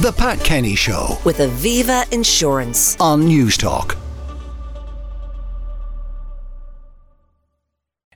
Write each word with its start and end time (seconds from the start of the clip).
The 0.00 0.12
Pat 0.12 0.38
Kenny 0.44 0.76
Show 0.76 1.18
with 1.24 1.38
Aviva 1.38 2.08
Insurance. 2.12 2.96
on 3.00 3.22
Newstalk. 3.22 3.96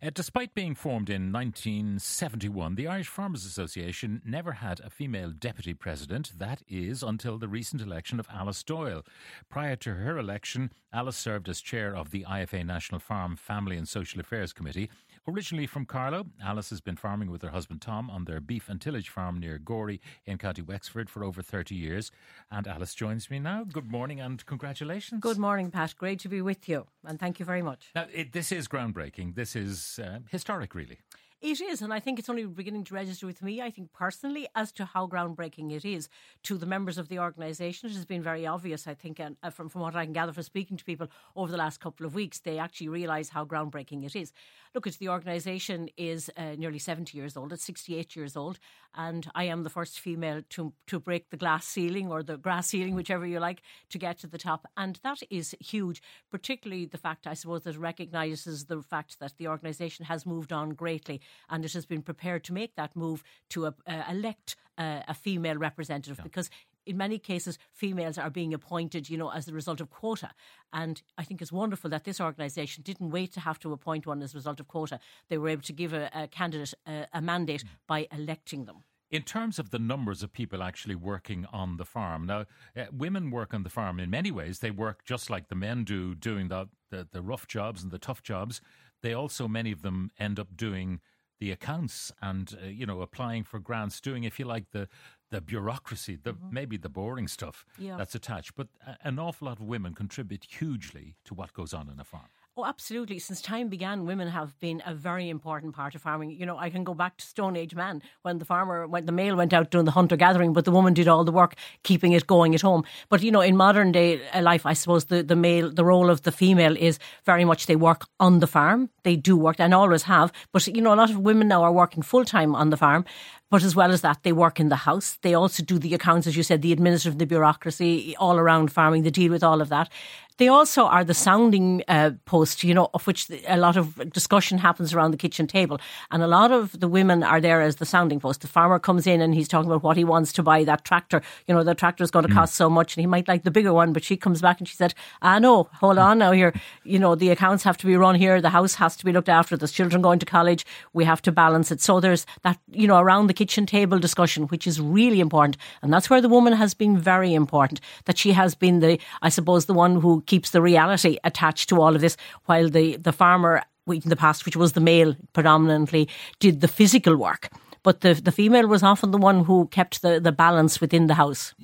Uh, 0.01 0.11
despite 0.15 0.55
being 0.55 0.77
formed 0.77 1.11
in 1.11 1.33
1971, 1.33 2.77
the 2.77 2.87
Irish 2.87 3.09
Farmers 3.09 3.45
Association 3.45 4.23
never 4.25 4.53
had 4.53 4.79
a 4.79 4.91
female 4.91 5.33
deputy 5.33 5.75
president. 5.75 6.33
That 6.39 6.63
is 6.69 7.03
until 7.03 7.37
the 7.37 7.49
recent 7.49 7.83
election 7.83 8.21
of 8.21 8.29
Alice 8.33 8.63
Doyle. 8.63 9.03
Prior 9.51 9.75
to 9.77 9.95
her 9.95 10.19
election, 10.19 10.71
Alice 10.93 11.17
served 11.17 11.49
as 11.49 11.61
chair 11.61 11.97
of 11.97 12.11
the 12.13 12.25
IFA 12.29 12.65
National 12.65 13.01
Farm 13.01 13.35
Family 13.35 13.77
and 13.77 13.89
Social 13.89 14.21
Affairs 14.21 14.53
Committee. 14.53 14.89
Originally 15.29 15.69
from 15.69 15.87
Carlow, 15.87 16.27
Alice 16.43 16.71
has 16.71 16.81
been 16.81 16.97
farming 16.97 17.31
with 17.31 17.43
her 17.43 17.51
husband 17.51 17.81
Tom 17.81 18.11
on 18.11 18.25
their 18.25 18.41
beef 18.41 18.69
and 18.69 18.81
tillage 18.81 19.09
farm 19.09 19.39
near 19.39 19.57
Gorey 19.57 20.01
in 20.27 20.37
County 20.37 20.63
Wexford 20.63 21.09
for 21.09 21.23
over 21.23 21.43
30 21.43 21.77
years. 21.77 22.11
And 22.51 22.67
Alice 22.67 22.93
joins 22.93 23.31
me 23.31 23.39
now. 23.39 23.63
Good 23.63 23.89
morning 23.89 24.21
and 24.21 24.45
congratulations. 24.45 25.21
Good 25.21 25.39
morning, 25.39 25.71
Pat. 25.71 25.95
Great 25.97 26.19
to 26.21 26.29
be 26.29 26.43
with 26.43 26.69
you, 26.69 26.87
and 27.05 27.21
thank 27.21 27.39
you 27.39 27.47
very 27.47 27.63
much. 27.63 27.91
Now, 27.95 28.07
it, 28.13 28.33
this 28.33 28.51
is 28.51 28.67
groundbreaking. 28.67 29.37
This 29.37 29.55
is 29.55 30.01
uh, 30.03 30.19
historic, 30.29 30.75
really. 30.75 30.99
It 31.43 31.61
is, 31.61 31.83
and 31.83 31.93
I 31.93 31.99
think 31.99 32.21
it's 32.21 32.29
only 32.29 32.45
beginning 32.47 32.85
to 32.85 32.95
register 32.95 33.27
with 33.27 33.43
me. 33.43 33.61
I 33.61 33.69
think 33.69 33.93
personally, 33.93 34.47
as 34.55 34.71
to 34.75 34.85
how 34.85 35.09
groundbreaking 35.09 35.73
it 35.73 35.85
is 35.85 36.09
to 36.45 36.57
the 36.57 36.67
members 36.67 36.99
of 36.99 37.09
the 37.09 37.19
organisation, 37.19 37.89
it 37.89 37.97
has 37.97 38.05
been 38.05 38.23
very 38.23 38.47
obvious. 38.47 38.87
I 38.87 38.95
think, 38.95 39.19
and 39.19 39.37
uh, 39.43 39.51
from 39.51 39.69
from 39.69 39.81
what 39.81 39.97
I 39.97 40.05
can 40.05 40.13
gather 40.13 40.33
from 40.33 40.45
speaking 40.45 40.77
to 40.77 40.85
people 40.85 41.09
over 41.35 41.51
the 41.51 41.59
last 41.59 41.81
couple 41.81 42.07
of 42.07 42.15
weeks, 42.15 42.39
they 42.39 42.59
actually 42.59 42.91
realise 42.91 43.31
how 43.31 43.45
groundbreaking 43.45 44.05
it 44.05 44.15
is. 44.15 44.33
Look, 44.73 44.85
the 44.85 45.09
organisation 45.09 45.89
is 45.97 46.31
uh, 46.37 46.55
nearly 46.57 46.79
seventy 46.79 47.19
years 47.19 47.37
old. 47.37 47.53
It's 47.53 47.65
sixty 47.65 47.97
eight 47.97 48.15
years 48.15 48.37
old, 48.37 48.61
and 48.95 49.29
I 49.35 49.43
am 49.45 49.65
the 49.65 49.71
first 49.71 49.99
female 49.99 50.43
to 50.51 50.73
to 50.87 51.01
break 51.01 51.31
the 51.31 51.37
glass 51.37 51.67
ceiling 51.67 52.09
or 52.09 52.23
the 52.23 52.37
grass 52.37 52.69
ceiling, 52.69 52.95
whichever 52.95 53.27
you 53.27 53.41
like, 53.41 53.63
to 53.91 53.99
get 53.99 54.17
to 54.21 54.29
the 54.29 54.39
top, 54.39 54.69
and 54.77 55.01
that 55.03 55.25
is 55.29 55.57
huge. 55.59 56.03
Particularly 56.31 56.87
the 56.87 56.99
fact, 56.99 57.27
I 57.27 57.35
suppose, 57.35 57.63
that 57.65 57.77
recognises 57.77 58.67
the 58.67 58.81
fact 58.81 59.19
that 59.19 59.35
the 59.39 59.49
organisation 59.49 60.05
has 60.05 60.25
moved 60.25 60.53
on 60.53 60.71
greatly 60.71 61.21
and 61.51 61.65
it 61.65 61.73
has 61.73 61.87
been 61.87 62.03
prepared 62.03 62.45
to 62.45 62.53
make 62.53 62.75
that 62.77 62.95
move 62.97 63.23
to 63.51 63.67
uh, 63.67 63.71
uh, 63.87 64.03
elect 64.11 64.57
uh, 64.79 65.01
a 65.09 65.15
female 65.15 65.57
representative 65.57 66.21
because 66.23 66.51
in 66.87 66.97
many 66.97 67.19
cases 67.19 67.59
females 67.73 68.19
are 68.19 68.31
being 68.31 68.53
appointed 68.53 69.09
you 69.09 69.17
know 69.17 69.31
as 69.31 69.49
a 69.49 69.53
result 69.53 69.81
of 69.81 69.91
quota. 69.91 70.31
And 70.73 71.03
i 71.19 71.25
think 71.25 71.43
it's 71.43 71.53
wonderful 71.53 71.91
that 71.91 72.05
this 72.05 72.21
organisation 72.21 72.83
didn't 72.83 73.11
wait 73.11 73.33
to 73.33 73.41
have 73.41 73.59
to 73.61 73.73
appoint 73.73 74.07
one 74.07 74.23
as 74.23 74.35
a 74.35 74.39
result 74.39 74.61
of 74.61 74.69
quota. 74.69 74.99
They 75.29 75.39
were 75.39 75.51
able 75.51 75.63
to 75.63 75.73
give 75.73 75.93
a, 75.93 76.11
a 76.15 76.29
candidate 76.29 76.75
a, 76.87 77.07
a 77.13 77.21
mandate 77.21 77.65
by 77.87 78.09
electing 78.13 78.65
them. 78.65 78.85
In 79.11 79.23
terms 79.23 79.59
of 79.59 79.69
the 79.69 79.79
numbers 79.79 80.23
of 80.23 80.33
people 80.33 80.63
actually 80.63 80.95
working 80.95 81.47
on 81.53 81.77
the 81.77 81.85
farm, 81.85 82.25
now 82.25 82.47
uh, 82.75 82.85
women 82.91 83.31
work 83.31 83.53
on 83.53 83.63
the 83.63 83.69
farm 83.69 84.01
in 84.01 84.09
many 84.09 84.31
ways. 84.31 84.61
They 84.61 84.71
work 84.71 85.05
just 85.05 85.29
like 85.29 85.49
the 85.49 85.55
men 85.55 85.85
do, 85.85 86.15
doing 86.15 86.49
the, 86.49 86.71
the 86.91 87.07
the 87.13 87.21
rough 87.21 87.47
jobs 87.47 87.83
and 87.83 87.93
the 87.93 87.99
tough 87.99 88.23
jobs. 88.23 88.63
They 89.03 89.13
also 89.13 89.47
many 89.49 89.71
of 89.71 89.83
them 89.83 90.11
end 90.19 90.41
up 90.41 90.57
doing 90.57 91.01
the 91.43 91.51
accounts 91.51 92.13
and 92.21 92.57
uh, 92.63 92.67
you 92.69 92.87
know 92.87 93.01
applying 93.03 93.43
for 93.45 93.59
grants, 93.59 94.01
doing 94.01 94.23
if 94.25 94.39
you 94.39 94.45
like 94.55 94.67
the 94.71 94.87
the 95.31 95.41
bureaucracy, 95.41 96.15
the 96.23 96.35
maybe 96.51 96.77
the 96.77 96.89
boring 96.89 97.27
stuff 97.29 97.65
Yeah. 97.79 97.97
that's 97.99 98.15
attached. 98.15 98.53
But 98.55 98.69
a- 98.87 98.97
an 99.09 99.19
awful 99.19 99.47
lot 99.49 99.59
of 99.59 99.67
women 99.67 99.93
contribute 99.95 100.45
hugely 100.59 101.17
to 101.25 101.35
what 101.35 101.53
goes 101.53 101.73
on 101.75 101.89
in 101.91 101.99
a 101.99 102.05
farm. 102.05 102.29
Oh, 102.55 102.67
absolutely. 102.67 103.19
Since 103.19 103.41
time 103.41 103.69
began, 103.69 104.05
women 104.05 104.29
have 104.29 104.61
been 104.61 104.83
a 104.85 104.93
very 104.93 105.31
important 105.31 105.75
part 105.75 105.95
of 105.95 106.03
farming. 106.03 106.33
You 106.33 106.45
know, 106.45 106.59
I 106.59 106.69
can 106.69 106.85
go 106.85 106.93
back 106.93 107.17
to 107.17 107.25
Stone 107.25 107.57
Age 107.57 107.75
man 107.75 108.03
when 108.21 108.41
the 108.41 108.45
farmer, 108.45 108.87
when 108.87 109.07
the 109.07 109.13
male 109.13 109.37
went 109.37 109.55
out 109.55 109.71
doing 109.71 109.87
the 109.87 109.91
hunter 109.91 110.17
gathering, 110.17 110.53
but 110.53 110.67
the 110.67 110.71
woman 110.71 110.93
did 110.93 111.09
all 111.09 111.25
the 111.25 111.33
work, 111.33 111.55
keeping 111.83 112.13
it 112.13 112.27
going 112.27 112.55
at 112.55 112.61
home. 112.61 112.85
But, 113.09 113.23
you 113.23 113.31
know, 113.31 113.41
in 113.41 113.57
modern 113.57 113.91
day 113.91 114.21
uh, 114.35 114.43
life, 114.43 114.67
I 114.67 114.75
suppose 114.75 115.07
the, 115.07 115.23
the 115.23 115.35
male, 115.35 115.71
the 115.71 115.83
role 115.85 116.11
of 116.11 116.23
the 116.23 116.33
female 116.33 116.77
is 116.77 116.99
very 117.25 117.47
much 117.47 117.65
they 117.65 117.77
work 117.77 118.05
on 118.21 118.41
the 118.41 118.47
farm. 118.47 118.91
They 119.03 119.17
do 119.17 119.35
work 119.35 119.59
and 119.59 119.73
always 119.73 120.03
have. 120.03 120.31
But, 120.53 120.67
you 120.67 120.83
know, 120.83 120.93
a 120.93 120.97
lot 120.97 121.09
of 121.09 121.21
women 121.21 121.49
now 121.49 121.63
are 121.63 121.73
working 121.73 122.03
full 122.03 122.27
time 122.27 122.55
on 122.55 122.69
the 122.69 122.77
farm. 122.77 123.07
But 123.51 123.63
as 123.63 123.77
well 123.77 123.93
as 123.93 124.01
that, 124.01 124.23
they 124.23 124.33
work 124.33 124.61
in 124.61 124.71
the 124.71 124.77
house. 124.77 125.19
They 125.21 125.35
also 125.35 125.63
do 125.63 125.79
the 125.79 125.93
accounts, 125.93 126.27
as 126.27 126.37
you 126.39 126.43
said, 126.43 126.63
the 126.63 126.73
administrative, 126.73 127.19
the 127.19 127.27
bureaucracy, 127.27 128.17
all 128.17 128.39
around 128.39 128.73
farming. 128.73 129.03
They 129.03 129.11
deal 129.11 129.31
with 129.31 129.45
all 129.45 129.61
of 129.61 129.69
that. 129.69 129.91
They 130.39 130.49
also 130.49 130.85
are 130.85 131.05
the 131.05 131.15
sounding 131.15 131.83
uh, 131.89 132.13
post, 132.25 132.65
you 132.65 132.75
know, 132.75 132.89
of 132.95 133.07
which 133.07 133.29
a 133.47 133.57
lot 133.57 133.77
of 133.77 134.13
discussion 134.13 134.59
happens 134.59 134.95
around 134.95 135.11
the 135.11 135.17
kitchen 135.17 135.47
table. 135.47 135.81
And 136.11 136.23
a 136.23 136.27
lot 136.27 136.51
of 136.53 136.79
the 136.79 136.89
women 136.89 137.23
are 137.23 137.41
there 137.41 137.61
as 137.61 137.77
the 137.77 137.87
sounding 137.87 138.21
post. 138.21 138.41
The 138.41 138.49
farmer 138.49 138.79
comes 138.79 139.07
in 139.07 139.21
and 139.21 139.35
he's 139.35 139.49
talking 139.49 139.71
about 139.71 139.83
what 139.83 139.97
he 139.97 140.05
wants 140.05 140.33
to 140.35 140.43
buy 140.43 140.65
that 140.65 140.85
tractor. 140.85 141.23
You 141.47 141.55
know, 141.55 141.63
the 141.63 141.75
tractor 141.75 142.05
is 142.05 142.11
going 142.11 142.27
to 142.27 142.33
cost 142.33 142.55
so 142.55 142.71
much 142.71 142.97
and 142.97 143.03
he 143.03 143.07
might 143.07 143.29
like 143.29 143.45
the 143.45 143.51
bigger 143.51 143.73
one. 143.73 143.93
But 143.93 144.05
she 144.05 144.17
comes 144.17 144.41
back 144.41 144.59
and 144.59 144.69
she 144.69 144.77
said, 144.77 144.95
ah, 145.21 145.39
no, 145.39 145.69
hold 145.75 145.99
on 145.99 146.19
now 146.19 146.33
here. 146.33 146.53
You 146.85 146.99
know, 146.99 147.15
the 147.15 147.31
accounts 147.31 147.65
have 147.65 147.77
to 147.79 147.87
be 147.87 147.97
run 147.97 148.15
here. 148.15 148.41
The 148.41 148.51
house 148.51 148.75
has 148.75 148.97
to 148.97 149.05
be 149.05 149.13
looked 149.13 149.29
after. 149.29 149.57
There's 149.57 149.73
children 149.73 150.03
going 150.03 150.19
to 150.19 150.27
college. 150.27 150.65
We 150.93 151.05
have 151.05 151.23
to 151.23 151.33
balance 151.33 151.71
it. 151.71 151.81
So 151.81 152.01
there's 152.01 152.27
that, 152.43 152.59
you 152.71 152.87
know, 152.87 152.99
around 152.99 153.27
the 153.27 153.35
kitchen 153.35 153.67
table 153.67 153.99
discussion, 153.99 154.45
which 154.45 154.67
is 154.67 154.81
really 154.81 155.21
important. 155.21 155.57
And 155.83 155.93
that's 155.93 156.09
where 156.09 156.21
the 156.21 156.29
woman 156.29 156.55
has 156.55 156.75
been 156.75 156.97
very 156.97 157.35
important, 157.35 157.81
that 158.07 158.19
she 158.19 158.33
has 158.33 158.55
been 158.55 158.81
the, 158.81 158.99
I 159.21 159.29
suppose, 159.29 159.67
the 159.67 159.75
one 159.75 160.01
who 160.01 160.22
keeps 160.27 160.51
the 160.51 160.63
reality 160.63 161.19
attached 161.25 161.69
to 161.69 161.81
all 161.81 161.95
of 161.95 162.01
this, 162.01 162.17
while 162.47 162.69
the, 162.69 162.97
the 162.97 163.13
farmer 163.13 163.63
in 163.87 164.01
the 164.05 164.17
past, 164.17 164.45
which 164.45 164.57
was 164.57 164.73
the 164.73 164.81
male 164.81 165.15
predominantly, 165.33 166.09
did 166.39 166.61
the 166.61 166.69
physical 166.69 167.17
work. 167.17 167.49
But 167.83 168.01
the, 168.01 168.15
the 168.15 168.33
female 168.33 168.69
was 168.69 168.83
often 168.83 169.11
the 169.11 169.19
one 169.19 169.45
who 169.45 169.67
kept 169.69 170.03
the, 170.03 170.21
the 170.21 170.33
balance 170.33 170.81
within 170.81 171.09
the 171.09 171.15
house. 171.15 171.55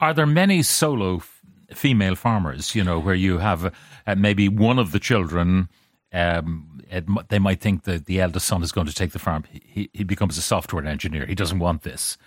Are 0.00 0.12
there 0.12 0.26
many 0.26 0.62
solo 0.62 1.16
f- 1.16 1.40
female 1.72 2.14
farmers, 2.14 2.74
you 2.74 2.84
know, 2.84 2.98
where 2.98 3.14
you 3.14 3.38
have 3.38 3.72
uh, 4.06 4.14
maybe 4.14 4.48
one 4.50 4.78
of 4.78 4.92
the 4.92 4.98
children, 4.98 5.70
um, 6.12 6.82
it, 6.90 7.06
they 7.28 7.38
might 7.38 7.60
think 7.60 7.84
that 7.84 8.04
the 8.04 8.20
eldest 8.20 8.46
son 8.46 8.62
is 8.62 8.70
going 8.70 8.86
to 8.86 8.94
take 8.94 9.12
the 9.12 9.18
farm. 9.18 9.44
He, 9.50 9.88
he 9.94 10.04
becomes 10.04 10.36
a 10.36 10.42
software 10.42 10.84
engineer. 10.84 11.24
He 11.24 11.34
doesn't 11.34 11.58
want 11.58 11.82
this. 11.82 12.18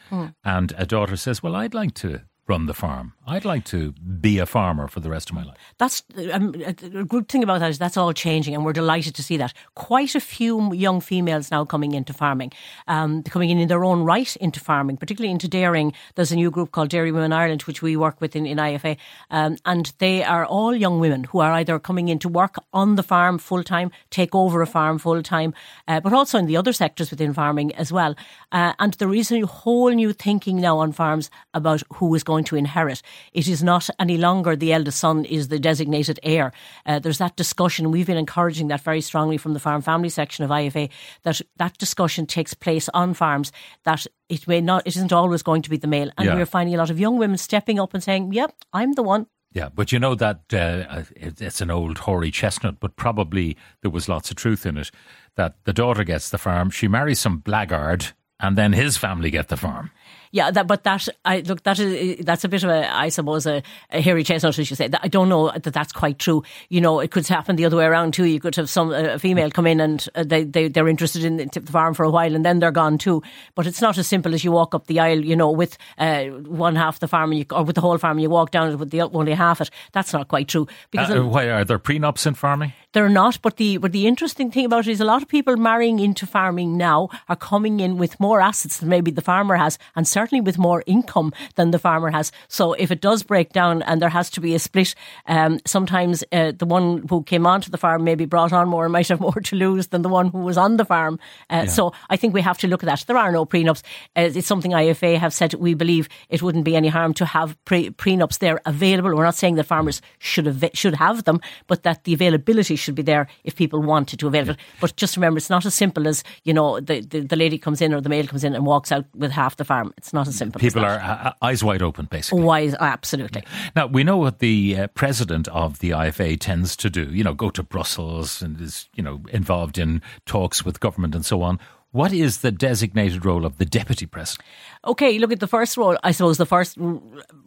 And 0.44 0.74
a 0.76 0.86
daughter 0.88 1.16
says, 1.16 1.44
Well, 1.44 1.56
I'd 1.56 1.76
like 1.76 1.94
to 1.96 2.22
run 2.48 2.68
the 2.68 2.74
farm. 2.74 3.14
I'd 3.28 3.46
like 3.46 3.66
to 3.66 3.94
be 3.94 4.38
a 4.38 4.46
farmer 4.46 4.88
for 4.88 5.00
the 5.00 5.10
rest 5.10 5.32
of 5.32 5.36
my 5.36 5.44
life. 5.44 5.58
That's 5.80 6.04
um, 6.32 6.54
a 6.68 7.04
good 7.04 7.28
thing 7.28 7.42
about 7.42 7.60
that 7.60 7.72
is 7.72 7.80
that's 7.80 7.98
all 7.98 8.14
changing, 8.14 8.54
and 8.54 8.64
we're 8.64 8.74
delighted 8.74 9.16
to 9.16 9.24
see 9.24 9.38
that. 9.38 9.54
Quite 9.74 10.14
a 10.14 10.20
few 10.20 10.72
young 10.72 11.02
females 11.02 11.50
now 11.50 11.66
coming 11.66 11.94
into 11.94 12.14
farming, 12.14 12.52
um, 12.88 13.24
coming 13.24 13.50
in 13.50 13.58
in 13.58 13.68
their 13.68 13.84
own 13.84 14.04
right 14.04 14.36
into 14.36 14.60
farming, 14.60 14.98
particularly 14.98 15.32
into 15.32 15.48
dairying. 15.48 15.92
There's 16.14 16.32
a 16.32 16.36
new 16.36 16.52
group 16.52 16.72
called 16.72 16.90
Dairy 16.90 17.12
Women 17.12 17.34
Ireland, 17.34 17.64
which 17.64 17.82
we 17.82 17.98
work 17.98 18.22
with 18.22 18.36
in, 18.36 18.46
in 18.46 18.60
IFA, 18.60 18.98
um, 19.32 19.58
and 19.66 19.92
they 19.98 20.24
are 20.24 20.46
all 20.46 20.76
young 20.76 21.00
women 21.00 21.24
who 21.24 21.40
are 21.40 21.54
either 21.54 21.80
coming 21.80 22.10
in 22.10 22.20
to 22.20 22.30
work 22.30 22.58
on 22.74 22.96
the 22.96 23.04
farm 23.04 23.40
full 23.40 23.64
time, 23.64 23.90
take 24.12 24.36
over 24.36 24.62
a 24.62 24.68
farm 24.68 25.00
full 25.00 25.24
time, 25.24 25.54
uh, 25.88 26.00
but 26.00 26.14
also 26.14 26.38
in 26.38 26.46
the 26.46 26.58
other 26.58 26.74
sectors 26.74 27.10
within 27.10 27.34
farming 27.34 27.74
as 27.76 27.92
well. 27.92 28.16
Uh, 28.52 28.74
and 28.78 28.94
there 28.96 29.14
is 29.16 29.32
a 29.32 29.42
whole 29.42 29.90
new 29.90 30.14
thinking 30.14 30.58
now 30.58 30.78
on 30.78 30.92
farms 30.92 31.32
about 31.56 31.82
who 31.94 32.14
is 32.14 32.24
going 32.24 32.35
to 32.44 32.56
inherit. 32.56 33.02
It 33.34 33.48
is 33.48 33.64
not 33.64 33.90
any 34.00 34.18
longer 34.18 34.56
the 34.56 34.74
eldest 34.74 35.00
son 35.00 35.26
is 35.26 35.48
the 35.48 35.58
designated 35.58 36.20
heir. 36.22 36.52
Uh, 36.86 37.00
there's 37.00 37.18
that 37.18 37.36
discussion. 37.36 37.92
We've 37.92 38.06
been 38.06 38.18
encouraging 38.18 38.68
that 38.68 38.82
very 38.82 39.02
strongly 39.02 39.38
from 39.38 39.54
the 39.54 39.60
farm 39.60 39.82
family 39.82 40.10
section 40.10 40.44
of 40.44 40.52
IFA 40.52 40.90
that 41.24 41.42
that 41.58 41.78
discussion 41.78 42.26
takes 42.26 42.54
place 42.54 42.90
on 42.94 43.14
farms. 43.14 43.52
That 43.86 44.06
it 44.30 44.48
may 44.48 44.62
not, 44.62 44.86
it 44.86 44.96
isn't 44.96 45.14
always 45.14 45.42
going 45.44 45.62
to 45.64 45.70
be 45.70 45.78
the 45.78 45.88
male, 45.88 46.12
and 46.18 46.26
Yeah. 46.28 46.36
we're 46.36 46.46
finding 46.46 46.76
a 46.76 46.78
lot 46.78 46.90
of 46.90 47.00
young 47.00 47.18
women 47.18 47.38
stepping 47.38 47.80
up 47.80 47.94
and 47.94 48.04
saying, 48.04 48.34
"Yep, 48.34 48.54
I'm 48.74 48.94
the 48.94 49.04
one." 49.04 49.28
Yeah, 49.54 49.70
but 49.74 49.94
you 49.94 50.00
know 50.00 50.16
that 50.16 50.42
uh, 50.54 51.04
it's 51.16 51.62
an 51.62 51.72
old 51.72 52.00
hoary 52.00 52.30
chestnut, 52.30 52.82
but 52.82 52.98
probably 52.98 53.56
there 53.82 53.92
was 53.92 54.10
lots 54.10 54.30
of 54.30 54.36
truth 54.36 54.66
in 54.66 54.76
it. 54.78 54.92
That 55.38 55.56
the 55.64 55.72
daughter 55.72 56.04
gets 56.04 56.30
the 56.30 56.38
farm, 56.38 56.70
she 56.70 56.90
marries 56.90 57.20
some 57.20 57.38
blackguard, 57.38 58.08
and 58.40 58.58
then 58.58 58.74
his 58.74 58.98
family 58.98 59.30
get 59.32 59.48
the 59.48 59.56
farm. 59.56 59.92
Yeah, 60.32 60.52
that, 60.52 60.68
but 60.68 60.84
that 60.84 61.08
I 61.24 61.40
look 61.40 61.64
that 61.64 61.80
is 61.80 62.26
that's 62.26 62.44
a 62.44 62.50
bit 62.50 62.64
of 62.64 62.70
a 62.70 62.94
I 62.94 63.10
suppose 63.10 63.46
a, 63.46 63.62
a 63.92 64.02
hairy 64.02 64.24
chestnut 64.24 64.58
as 64.60 64.70
you 64.70 64.76
say. 64.76 64.90
I 65.02 65.08
don't 65.08 65.30
know 65.30 65.52
that 65.52 65.74
that's 65.74 65.94
quite 65.94 66.20
true. 66.20 66.44
You 66.70 66.82
know, 66.82 67.00
it 67.00 67.12
could 67.12 67.28
happen 67.28 67.56
the 67.56 67.66
other 67.66 67.78
way 67.78 67.86
around 67.86 68.14
too. 68.14 68.26
You 68.26 68.40
could 68.40 68.56
have 68.56 68.70
some 68.70 68.92
a 68.94 69.20
female 69.20 69.52
come 69.52 69.68
in 69.68 69.80
and 69.80 70.08
uh, 70.16 70.24
they 70.24 70.44
they 70.44 70.68
they're 70.68 70.88
interested 70.88 71.24
in 71.24 71.38
the 71.38 71.46
the 71.60 71.72
farm 71.72 71.94
for 71.94 72.04
a 72.04 72.10
while 72.10 72.36
and 72.36 72.46
then 72.46 72.60
they're 72.60 72.72
gone 72.72 72.98
too. 72.98 73.22
But 73.56 73.68
it's 73.68 73.82
not 73.82 73.98
as 73.98 74.08
simple 74.08 74.34
as 74.34 74.44
you 74.44 74.52
walk 74.52 74.76
up 74.76 74.88
the 74.88 75.00
aisle, 75.00 75.24
you 75.24 75.36
know, 75.36 75.52
with 75.52 75.78
uh, 75.98 76.26
one 76.26 76.76
half 76.76 77.00
the 77.00 77.08
farm 77.08 77.32
and 77.32 77.40
you, 77.40 77.46
or 77.52 77.64
with 77.64 77.76
the 77.76 77.82
whole 77.82 77.98
farm. 77.98 78.18
and 78.18 78.22
You 78.22 78.30
walk 78.30 78.52
down 78.52 78.72
it 78.72 78.80
with 78.80 78.92
the 78.92 79.02
only 79.02 79.34
half 79.34 79.62
it. 79.62 79.70
That's 79.94 80.14
not 80.14 80.28
quite 80.28 80.48
true 80.48 80.68
because 80.92 81.10
Uh, 81.12 81.26
why 81.26 81.50
are 81.50 81.64
there 81.66 81.80
prenups 81.80 82.28
in 82.28 82.34
farming? 82.34 82.74
They're 82.96 83.10
not, 83.10 83.42
but 83.42 83.58
the 83.58 83.76
but 83.76 83.92
the 83.92 84.08
interesting 84.08 84.50
thing 84.52 84.64
about 84.64 84.88
it 84.88 84.92
is 84.92 85.02
a 85.02 85.06
lot 85.06 85.22
of 85.22 85.28
people 85.28 85.58
marrying 85.58 86.00
into 86.00 86.26
farming 86.26 86.78
now 86.78 87.10
are 87.28 87.36
coming 87.36 87.82
in 87.82 87.98
with 87.98 88.18
more 88.22 88.40
assets 88.40 88.78
than 88.78 88.88
maybe 88.88 89.12
the 89.12 89.22
farmer 89.22 89.58
has, 89.58 89.78
and 89.98 90.08
certainly 90.08 90.40
with 90.40 90.58
more 90.58 90.82
income 90.86 91.34
than 91.56 91.72
the 91.72 91.78
farmer 91.78 92.10
has. 92.10 92.32
So 92.48 92.72
if 92.72 92.92
it 92.92 93.02
does 93.02 93.22
break 93.22 93.52
down 93.52 93.82
and 93.82 94.02
there 94.02 94.08
has 94.08 94.30
to 94.30 94.40
be 94.40 94.56
a 94.56 94.60
split, 94.60 94.96
um, 95.26 95.60
sometimes 95.66 96.24
uh, 96.32 96.54
the 96.58 96.66
one 96.66 97.06
who 97.10 97.22
came 97.24 97.46
onto 97.46 97.70
the 97.70 97.78
farm 97.78 98.06
maybe 98.06 98.24
brought 98.24 98.54
on 98.54 98.70
more 98.70 98.86
and 98.86 98.94
might 98.94 99.10
have 99.10 99.20
more 99.20 99.42
to 99.44 99.56
lose 99.58 99.88
than 99.88 100.02
the 100.02 100.08
one 100.08 100.30
who 100.30 100.38
was 100.38 100.58
on 100.58 100.78
the 100.78 100.86
farm. 100.86 101.20
Uh, 101.50 101.64
yeah. 101.66 101.66
So 101.66 101.92
I 102.10 102.16
think 102.16 102.34
we 102.34 102.42
have 102.44 102.60
to 102.60 102.68
look 102.68 102.82
at 102.82 102.86
that. 102.86 103.04
There 103.06 103.18
are 103.18 103.34
no 103.34 103.46
prenups. 103.46 103.84
Uh, 104.16 104.32
it's 104.34 104.48
something 104.48 104.72
IFA 104.72 105.18
have 105.18 105.34
said. 105.34 105.54
We 105.56 105.74
believe 105.74 106.08
it 106.30 106.42
wouldn't 106.42 106.64
be 106.64 106.78
any 106.78 106.88
harm 106.88 107.14
to 107.16 107.26
have 107.26 107.58
pre- 107.66 107.90
prenups 107.90 108.40
there 108.40 108.62
available. 108.66 109.14
We're 109.14 109.26
not 109.26 109.36
saying 109.36 109.56
that 109.56 109.66
farmers 109.66 110.02
should 110.18 110.46
have 110.46 110.64
should 110.74 110.96
have 110.96 111.26
them, 111.26 111.42
but 111.68 111.84
that 111.84 112.06
the 112.06 112.14
availability 112.14 112.78
should 112.86 112.96
be 112.96 113.04
there 113.04 113.28
if 113.44 113.56
people 113.56 113.82
wanted 113.82 114.20
to 114.20 114.28
avail 114.28 114.50
it. 114.52 114.58
But 114.80 114.96
just 114.96 115.18
remember, 115.18 115.38
it's 115.38 115.50
not 115.50 115.66
as 115.66 115.76
simple 115.76 116.08
as 116.08 116.24
you 116.44 116.54
know 116.54 116.80
the, 116.80 117.02
the, 117.02 117.22
the 117.22 117.36
lady 117.36 117.58
comes 117.58 117.82
in 117.82 117.94
or 117.94 118.02
the 118.02 118.10
male 118.10 118.28
comes 118.28 118.44
in 118.44 118.56
and 118.56 118.66
walks 118.66 118.92
out 118.92 119.06
with 119.16 119.32
half 119.32 119.58
the 119.58 119.66
farm. 119.66 119.94
It's 119.98 120.14
not 120.14 120.28
as 120.28 120.36
simple. 120.36 120.60
People 120.60 120.86
are 120.86 121.00
uh, 121.00 121.34
eyes 121.42 121.64
wide 121.64 121.82
open, 121.82 122.06
basically. 122.06 122.44
Wise, 122.44 122.76
absolutely. 122.80 123.44
Now 123.76 123.88
we 123.88 124.04
know 124.04 124.18
what 124.18 124.40
the 124.40 124.78
uh, 124.78 124.88
president 124.88 125.48
of 125.50 125.80
the 125.80 125.92
IFA 125.92 126.40
tends 126.40 126.76
to 126.78 126.90
do. 126.90 127.04
You 127.04 127.24
know, 127.24 127.34
go 127.34 127.50
to 127.50 127.64
Brussels 127.64 128.42
and 128.42 128.62
is 128.62 128.88
you 128.94 129.04
know 129.04 129.22
involved 129.32 129.78
in 129.78 130.02
talks 130.26 130.64
with 130.64 130.80
government 130.80 131.16
and 131.16 131.26
so 131.26 131.42
on. 131.42 131.60
What 131.96 132.12
is 132.12 132.40
the 132.40 132.52
designated 132.52 133.24
role 133.24 133.46
of 133.46 133.58
the 133.58 133.64
deputy 133.64 134.06
president? 134.06 134.46
Okay, 134.84 135.18
look 135.18 135.32
at 135.32 135.40
the 135.40 135.48
first 135.48 135.78
role. 135.78 135.98
I 136.04 136.12
suppose 136.12 136.38
the 136.38 136.46
first 136.46 136.78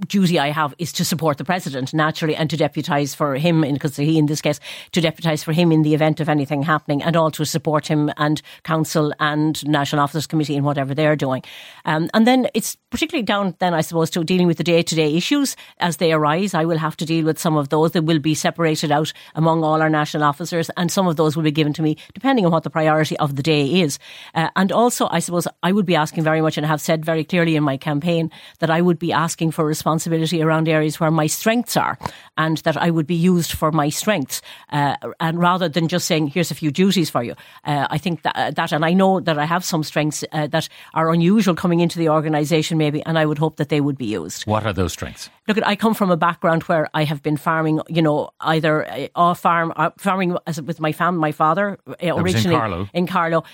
duty 0.08 0.38
I 0.38 0.48
have 0.52 0.74
is 0.78 0.90
to 0.94 1.04
support 1.04 1.36
the 1.36 1.44
president 1.44 1.92
naturally 1.92 2.34
and 2.34 2.48
to 2.48 2.56
deputise 2.56 3.14
for 3.14 3.34
him, 3.34 3.60
because 3.60 3.96
he 3.96 4.16
in 4.16 4.24
this 4.24 4.40
case 4.40 4.58
to 4.92 5.02
deputise 5.02 5.44
for 5.44 5.52
him 5.52 5.70
in 5.70 5.82
the 5.82 5.92
event 5.92 6.18
of 6.18 6.30
anything 6.30 6.62
happening, 6.62 7.02
and 7.02 7.14
also 7.14 7.44
to 7.44 7.46
support 7.46 7.86
him 7.86 8.10
and 8.16 8.40
council 8.62 9.12
and 9.20 9.68
national 9.68 10.00
officers 10.00 10.26
committee 10.26 10.56
in 10.56 10.64
whatever 10.64 10.94
they're 10.94 11.14
doing. 11.14 11.42
Um, 11.84 12.08
and 12.14 12.26
then 12.26 12.48
it's 12.54 12.74
particularly 12.88 13.24
down 13.24 13.54
then 13.58 13.74
I 13.74 13.82
suppose 13.82 14.08
to 14.10 14.24
dealing 14.24 14.46
with 14.46 14.56
the 14.56 14.64
day 14.64 14.82
to 14.82 14.94
day 14.94 15.14
issues 15.14 15.56
as 15.78 15.98
they 15.98 16.10
arise. 16.10 16.54
I 16.54 16.64
will 16.64 16.78
have 16.78 16.96
to 16.96 17.04
deal 17.04 17.26
with 17.26 17.38
some 17.38 17.58
of 17.58 17.68
those 17.68 17.92
that 17.92 18.04
will 18.04 18.18
be 18.18 18.34
separated 18.34 18.90
out 18.90 19.12
among 19.34 19.62
all 19.62 19.82
our 19.82 19.90
national 19.90 20.24
officers, 20.24 20.70
and 20.78 20.90
some 20.90 21.06
of 21.06 21.16
those 21.16 21.36
will 21.36 21.44
be 21.44 21.52
given 21.52 21.74
to 21.74 21.82
me 21.82 21.98
depending 22.14 22.46
on 22.46 22.50
what 22.50 22.62
the 22.62 22.70
priority 22.70 23.18
of 23.18 23.36
the 23.36 23.42
day 23.42 23.82
is. 23.82 23.98
Uh, 24.38 24.48
and 24.54 24.70
also, 24.70 25.08
I 25.10 25.18
suppose 25.18 25.48
I 25.64 25.72
would 25.72 25.84
be 25.84 25.96
asking 25.96 26.22
very 26.22 26.40
much, 26.40 26.56
and 26.56 26.64
have 26.64 26.80
said 26.80 27.04
very 27.04 27.24
clearly 27.24 27.56
in 27.56 27.64
my 27.64 27.76
campaign, 27.76 28.30
that 28.60 28.70
I 28.70 28.80
would 28.80 28.98
be 28.98 29.12
asking 29.12 29.50
for 29.50 29.64
responsibility 29.64 30.40
around 30.40 30.68
areas 30.68 31.00
where 31.00 31.10
my 31.10 31.26
strengths 31.26 31.76
are, 31.76 31.98
and 32.36 32.58
that 32.58 32.76
I 32.76 32.90
would 32.90 33.08
be 33.08 33.16
used 33.16 33.50
for 33.50 33.72
my 33.72 33.88
strengths, 33.88 34.40
uh, 34.70 34.94
and 35.18 35.40
rather 35.40 35.68
than 35.68 35.88
just 35.88 36.06
saying, 36.06 36.28
"Here's 36.28 36.52
a 36.52 36.54
few 36.54 36.70
duties 36.70 37.10
for 37.10 37.24
you." 37.24 37.34
Uh, 37.64 37.88
I 37.90 37.98
think 37.98 38.22
that, 38.22 38.36
uh, 38.36 38.52
that, 38.52 38.70
and 38.70 38.84
I 38.84 38.92
know 38.92 39.18
that 39.18 39.40
I 39.40 39.44
have 39.44 39.64
some 39.64 39.82
strengths 39.82 40.22
uh, 40.30 40.46
that 40.46 40.68
are 40.94 41.10
unusual 41.12 41.56
coming 41.56 41.80
into 41.80 41.98
the 41.98 42.08
organisation, 42.08 42.78
maybe, 42.78 43.02
and 43.02 43.18
I 43.18 43.26
would 43.26 43.38
hope 43.38 43.56
that 43.56 43.70
they 43.70 43.80
would 43.80 43.98
be 43.98 44.06
used. 44.06 44.46
What 44.46 44.64
are 44.64 44.72
those 44.72 44.92
strengths? 44.92 45.30
Look, 45.48 45.58
I 45.64 45.74
come 45.74 45.94
from 45.94 46.12
a 46.12 46.16
background 46.16 46.62
where 46.64 46.88
I 46.94 47.02
have 47.02 47.22
been 47.24 47.38
farming, 47.38 47.80
you 47.88 48.02
know, 48.02 48.30
either 48.40 48.88
uh, 48.88 49.08
off 49.16 49.40
farm, 49.40 49.72
farming 49.98 50.36
as 50.46 50.62
with 50.62 50.78
my 50.78 50.92
fam, 50.92 51.16
my 51.16 51.32
father 51.32 51.76
originally 52.02 52.54
in 52.54 52.60
Carlow, 52.60 52.88
in 52.92 53.06
Carlow 53.06 53.44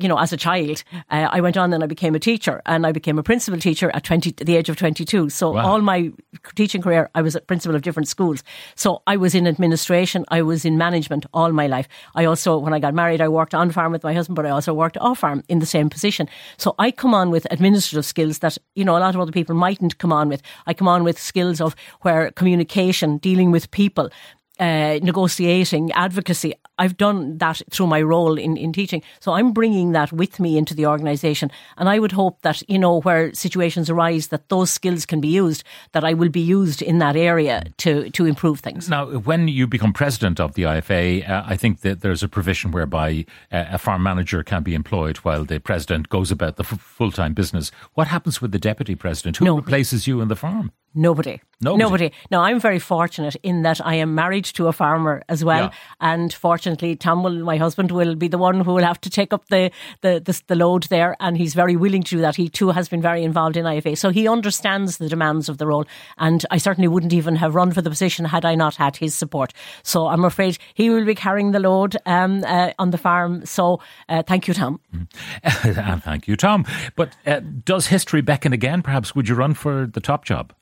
you 0.00 0.08
know, 0.08 0.16
as 0.28 0.32
a 0.32 0.36
child, 0.36 0.84
uh, 1.10 1.28
I 1.30 1.40
went 1.40 1.56
on 1.56 1.72
and 1.72 1.82
I 1.82 1.86
became 1.86 2.14
a 2.14 2.18
teacher 2.18 2.60
and 2.66 2.86
I 2.86 2.92
became 2.92 3.18
a 3.18 3.22
principal 3.22 3.58
teacher 3.58 3.90
at 3.94 4.04
20, 4.04 4.32
the 4.44 4.56
age 4.56 4.68
of 4.68 4.76
22. 4.76 5.30
So 5.30 5.52
wow. 5.52 5.66
all 5.66 5.80
my 5.80 6.12
teaching 6.54 6.82
career, 6.82 7.08
I 7.14 7.22
was 7.22 7.34
a 7.34 7.40
principal 7.40 7.74
of 7.74 7.82
different 7.82 8.08
schools. 8.08 8.44
So 8.74 9.02
I 9.06 9.16
was 9.16 9.34
in 9.34 9.46
administration, 9.46 10.26
I 10.28 10.42
was 10.42 10.64
in 10.64 10.76
management 10.76 11.24
all 11.32 11.50
my 11.52 11.66
life. 11.66 11.88
I 12.14 12.26
also, 12.26 12.58
when 12.58 12.74
I 12.74 12.78
got 12.78 12.94
married, 12.94 13.22
I 13.22 13.28
worked 13.28 13.54
on 13.54 13.70
farm 13.70 13.92
with 13.92 14.04
my 14.04 14.12
husband, 14.12 14.36
but 14.36 14.44
I 14.44 14.50
also 14.50 14.74
worked 14.74 14.98
off 14.98 15.20
farm 15.20 15.42
in 15.48 15.60
the 15.60 15.66
same 15.66 15.88
position. 15.88 16.28
So 16.58 16.74
I 16.78 16.90
come 16.90 17.14
on 17.14 17.30
with 17.30 17.46
administrative 17.50 18.04
skills 18.04 18.40
that, 18.40 18.58
you 18.74 18.84
know, 18.84 18.96
a 18.96 19.00
lot 19.00 19.14
of 19.14 19.20
other 19.20 19.32
people 19.32 19.54
mightn't 19.54 19.96
come 19.96 20.12
on 20.12 20.28
with. 20.28 20.42
I 20.66 20.74
come 20.74 20.88
on 20.88 21.04
with 21.04 21.18
skills 21.18 21.60
of 21.60 21.74
where 22.02 22.30
communication, 22.32 23.16
dealing 23.18 23.50
with 23.50 23.70
people, 23.70 24.10
uh, 24.58 24.98
negotiating, 25.02 25.92
advocacy. 25.92 26.54
I've 26.78 26.96
done 26.96 27.38
that 27.38 27.60
through 27.70 27.88
my 27.88 28.02
role 28.02 28.38
in, 28.38 28.56
in 28.56 28.72
teaching. 28.72 29.02
So 29.20 29.32
I'm 29.32 29.52
bringing 29.52 29.92
that 29.92 30.12
with 30.12 30.38
me 30.38 30.56
into 30.56 30.74
the 30.74 30.86
organisation. 30.86 31.50
And 31.76 31.88
I 31.88 31.98
would 31.98 32.12
hope 32.12 32.42
that, 32.42 32.62
you 32.68 32.78
know, 32.78 33.00
where 33.00 33.32
situations 33.34 33.90
arise, 33.90 34.28
that 34.28 34.48
those 34.48 34.70
skills 34.70 35.04
can 35.06 35.20
be 35.20 35.28
used, 35.28 35.64
that 35.92 36.04
I 36.04 36.14
will 36.14 36.28
be 36.28 36.40
used 36.40 36.82
in 36.82 36.98
that 36.98 37.16
area 37.16 37.64
to, 37.78 38.10
to 38.10 38.26
improve 38.26 38.60
things. 38.60 38.88
Now, 38.88 39.06
when 39.06 39.48
you 39.48 39.66
become 39.66 39.92
president 39.92 40.40
of 40.40 40.54
the 40.54 40.62
IFA, 40.62 41.28
uh, 41.28 41.44
I 41.46 41.56
think 41.56 41.80
that 41.80 42.00
there's 42.00 42.22
a 42.22 42.28
provision 42.28 42.70
whereby 42.70 43.24
uh, 43.50 43.64
a 43.70 43.78
farm 43.78 44.02
manager 44.02 44.42
can 44.42 44.62
be 44.62 44.74
employed 44.74 45.18
while 45.18 45.44
the 45.44 45.58
president 45.58 46.08
goes 46.08 46.30
about 46.30 46.56
the 46.56 46.64
f- 46.64 46.80
full 46.80 47.10
time 47.10 47.34
business. 47.34 47.70
What 47.94 48.08
happens 48.08 48.40
with 48.40 48.52
the 48.52 48.58
deputy 48.58 48.94
president? 48.94 49.36
Who 49.38 49.46
no. 49.46 49.56
replaces 49.56 50.06
you 50.06 50.20
in 50.20 50.28
the 50.28 50.36
farm? 50.36 50.72
Nobody. 50.94 51.40
Nobody. 51.60 51.82
Nobody. 51.82 52.12
Now, 52.30 52.42
I'm 52.42 52.60
very 52.60 52.78
fortunate 52.78 53.36
in 53.42 53.62
that 53.62 53.84
I 53.84 53.96
am 53.96 54.14
married 54.14 54.47
to 54.52 54.68
a 54.68 54.72
farmer 54.72 55.22
as 55.28 55.44
well. 55.44 55.64
Yeah. 55.64 55.70
And 56.00 56.32
fortunately, 56.32 56.96
Tom 56.96 57.22
will, 57.22 57.44
my 57.44 57.56
husband, 57.56 57.90
will 57.90 58.14
be 58.14 58.28
the 58.28 58.38
one 58.38 58.60
who 58.60 58.74
will 58.74 58.84
have 58.84 59.00
to 59.02 59.10
take 59.10 59.32
up 59.32 59.48
the, 59.48 59.70
the, 60.00 60.20
the, 60.24 60.40
the, 60.46 60.54
load 60.56 60.84
there. 60.84 61.16
And 61.20 61.36
he's 61.36 61.54
very 61.54 61.76
willing 61.76 62.02
to 62.02 62.16
do 62.16 62.20
that. 62.20 62.36
He 62.36 62.48
too 62.48 62.70
has 62.70 62.88
been 62.88 63.02
very 63.02 63.22
involved 63.22 63.56
in 63.56 63.64
IFA. 63.64 63.96
So 63.96 64.10
he 64.10 64.28
understands 64.28 64.98
the 64.98 65.08
demands 65.08 65.48
of 65.48 65.58
the 65.58 65.66
role. 65.66 65.84
And 66.18 66.44
I 66.50 66.58
certainly 66.58 66.88
wouldn't 66.88 67.12
even 67.12 67.36
have 67.36 67.54
run 67.54 67.72
for 67.72 67.82
the 67.82 67.90
position 67.90 68.24
had 68.24 68.44
I 68.44 68.54
not 68.54 68.76
had 68.76 68.96
his 68.96 69.14
support. 69.14 69.52
So 69.82 70.08
I'm 70.08 70.24
afraid 70.24 70.58
he 70.74 70.90
will 70.90 71.04
be 71.04 71.14
carrying 71.14 71.52
the 71.52 71.60
load 71.60 71.96
um, 72.06 72.44
uh, 72.44 72.72
on 72.78 72.90
the 72.90 72.98
farm. 72.98 73.46
So 73.46 73.80
uh, 74.08 74.22
thank 74.22 74.48
you, 74.48 74.54
Tom. 74.54 74.80
and 75.42 76.02
thank 76.02 76.28
you, 76.28 76.36
Tom. 76.36 76.66
But 76.96 77.16
uh, 77.26 77.40
does 77.40 77.86
history 77.86 78.20
beckon 78.20 78.52
again? 78.52 78.82
Perhaps 78.82 79.14
would 79.14 79.28
you 79.28 79.34
run 79.34 79.54
for 79.54 79.86
the 79.86 80.00
top 80.00 80.24
job? 80.24 80.52